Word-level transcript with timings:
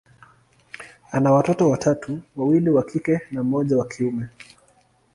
ana 1.11 1.31
watoto 1.31 1.69
watatu, 1.69 2.21
wawili 2.35 2.69
wa 2.69 2.83
kike 2.83 3.19
na 3.31 3.43
mmoja 3.43 3.77
wa 3.77 3.87
kiume. 3.87 4.27